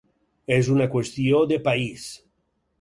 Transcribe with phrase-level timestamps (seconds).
[0.55, 2.11] És una qüestió de país.